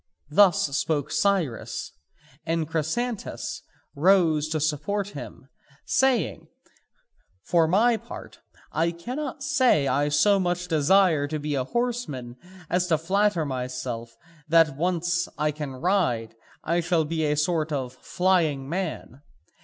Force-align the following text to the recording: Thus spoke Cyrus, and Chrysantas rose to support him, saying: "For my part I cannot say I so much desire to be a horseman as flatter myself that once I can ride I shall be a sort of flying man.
Thus 0.31 0.75
spoke 0.75 1.11
Cyrus, 1.11 1.91
and 2.43 2.67
Chrysantas 2.67 3.61
rose 3.95 4.49
to 4.49 4.59
support 4.59 5.09
him, 5.09 5.47
saying: 5.85 6.47
"For 7.43 7.67
my 7.67 7.97
part 7.97 8.39
I 8.71 8.89
cannot 8.93 9.43
say 9.43 9.87
I 9.87 10.09
so 10.09 10.39
much 10.39 10.67
desire 10.67 11.27
to 11.27 11.37
be 11.37 11.53
a 11.53 11.65
horseman 11.65 12.35
as 12.67 12.87
flatter 12.91 13.45
myself 13.45 14.17
that 14.47 14.75
once 14.75 15.27
I 15.37 15.51
can 15.51 15.73
ride 15.75 16.33
I 16.63 16.79
shall 16.81 17.05
be 17.05 17.23
a 17.25 17.37
sort 17.37 17.71
of 17.71 17.93
flying 17.93 18.67
man. 18.67 19.21